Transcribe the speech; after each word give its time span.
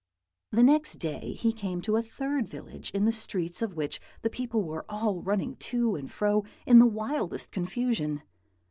"The 0.51 0.63
next 0.63 0.95
day 0.95 1.33
he 1.33 1.53
came 1.53 1.79
to 1.83 1.95
a 1.95 2.01
third 2.01 2.49
village 2.49 2.89
in 2.89 3.05
the 3.05 3.11
streets 3.11 3.61
of 3.61 3.75
which 3.75 3.99
the 4.23 4.31
people 4.31 4.63
were 4.63 4.83
all 4.89 5.21
running 5.21 5.57
to 5.57 5.95
and 5.95 6.09
fro 6.11 6.43
in 6.65 6.79
the 6.79 6.87
wildest 6.87 7.51
confusion. 7.51 8.23